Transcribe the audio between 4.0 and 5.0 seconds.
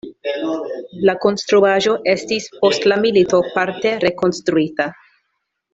rekonstruita.